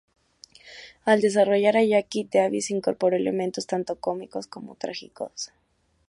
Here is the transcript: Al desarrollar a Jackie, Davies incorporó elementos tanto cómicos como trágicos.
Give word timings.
Al 1.11 1.21
desarrollar 1.25 1.75
a 1.77 1.83
Jackie, 1.83 2.23
Davies 2.27 2.71
incorporó 2.71 3.15
elementos 3.15 3.67
tanto 3.67 3.99
cómicos 3.99 4.47
como 4.47 4.73
trágicos. 4.73 5.51